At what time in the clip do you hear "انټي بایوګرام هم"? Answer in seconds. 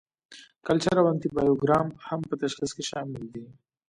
1.11-2.19